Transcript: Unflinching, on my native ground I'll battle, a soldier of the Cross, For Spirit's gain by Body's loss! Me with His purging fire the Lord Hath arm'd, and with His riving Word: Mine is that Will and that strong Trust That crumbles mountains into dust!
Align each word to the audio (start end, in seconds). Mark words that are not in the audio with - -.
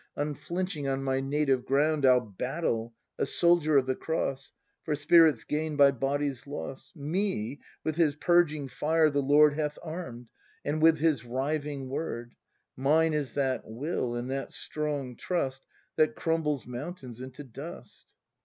Unflinching, 0.15 0.87
on 0.87 1.03
my 1.03 1.19
native 1.19 1.63
ground 1.63 2.07
I'll 2.07 2.21
battle, 2.21 2.95
a 3.19 3.25
soldier 3.27 3.77
of 3.77 3.85
the 3.85 3.93
Cross, 3.93 4.51
For 4.83 4.95
Spirit's 4.95 5.43
gain 5.43 5.75
by 5.75 5.91
Body's 5.91 6.47
loss! 6.47 6.91
Me 6.95 7.59
with 7.83 7.97
His 7.97 8.15
purging 8.15 8.67
fire 8.67 9.11
the 9.11 9.21
Lord 9.21 9.53
Hath 9.53 9.77
arm'd, 9.83 10.27
and 10.65 10.81
with 10.81 10.97
His 10.97 11.23
riving 11.23 11.87
Word: 11.87 12.33
Mine 12.75 13.13
is 13.13 13.35
that 13.35 13.61
Will 13.63 14.15
and 14.15 14.31
that 14.31 14.53
strong 14.53 15.15
Trust 15.15 15.67
That 15.97 16.15
crumbles 16.15 16.65
mountains 16.65 17.21
into 17.21 17.43
dust! 17.43 18.11